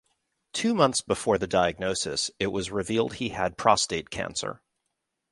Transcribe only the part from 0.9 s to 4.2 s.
before the diagnosis, it was revealed he had prostate